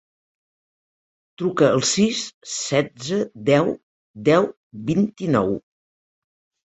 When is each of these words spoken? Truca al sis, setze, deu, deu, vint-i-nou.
Truca 1.41 1.67
al 1.75 1.83
sis, 1.89 2.23
setze, 2.55 3.21
deu, 3.53 3.71
deu, 4.31 4.49
vint-i-nou. 4.89 5.55